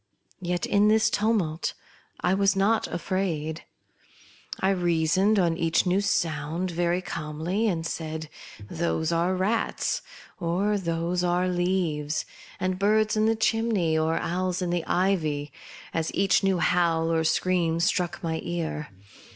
Yet 0.41 0.65
in 0.65 0.87
this 0.87 1.11
tumult 1.11 1.75
I 2.21 2.33
was 2.33 2.55
not 2.55 2.87
afraid, 2.87 3.65
I 4.59 4.71
reasoned 4.71 5.37
on 5.37 5.55
each 5.57 5.85
new 5.85 6.01
sound 6.01 6.71
very 6.71 7.03
calmly— 7.03 7.67
and 7.67 7.85
said," 7.85 8.27
Those 8.67 9.11
are 9.11 9.35
rats," 9.35 10.01
or 10.39 10.79
"those 10.79 11.23
are 11.23 11.47
leaves," 11.47 12.25
and 12.59 12.79
"birds 12.79 13.15
in 13.15 13.27
the 13.27 13.35
chimney," 13.35 13.95
or" 13.95 14.17
owls 14.19 14.59
in 14.59 14.71
the 14.71 14.83
ivy," 14.85 15.51
as 15.93 16.09
each 16.15 16.41
new 16.43 16.57
howl 16.57 17.11
or 17.11 17.23
scream 17.23 17.79
struck 17.79 18.23
my 18.23 18.39
ear. 18.43 18.89